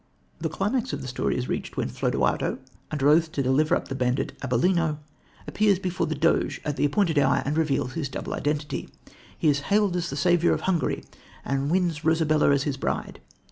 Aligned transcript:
The 0.39 0.49
climax 0.49 0.93
of 0.93 1.03
the 1.03 1.07
story 1.07 1.37
is 1.37 1.47
reached 1.47 1.77
when 1.77 1.87
Flodoardo, 1.87 2.57
under 2.89 3.07
oath 3.07 3.31
to 3.33 3.43
deliver 3.43 3.75
up 3.75 3.87
the 3.87 3.93
bandit 3.93 4.33
Abellino, 4.41 4.97
appears 5.47 5.77
before 5.77 6.07
the 6.07 6.15
Doge 6.15 6.59
at 6.65 6.75
the 6.75 6.85
appointed 6.85 7.19
hour 7.19 7.43
and 7.45 7.55
reveals 7.55 7.93
his 7.93 8.09
double 8.09 8.33
identity. 8.33 8.89
He 9.37 9.47
is 9.47 9.59
hailed 9.69 9.95
as 9.95 10.09
the 10.09 10.15
saviour 10.15 10.55
of 10.55 10.61
Hungary, 10.61 11.03
and 11.45 11.69
wins 11.69 12.03
Rosabella 12.03 12.49
as 12.49 12.63
his 12.63 12.77
bride. 12.77 13.21